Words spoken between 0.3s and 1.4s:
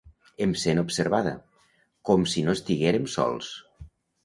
Em sent observada,